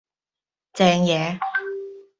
[0.73, 1.37] 正野